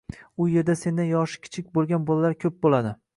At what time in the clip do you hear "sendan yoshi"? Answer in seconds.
0.79-1.41